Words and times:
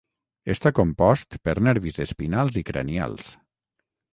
Està 0.53 0.71
compost 0.77 1.37
per 1.49 1.55
nervis 1.67 2.01
espinals 2.07 2.59
i 2.63 2.65
cranials. 2.71 3.29